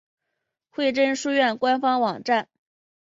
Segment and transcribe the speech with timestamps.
[0.71, 2.49] 惠贞书院官方网站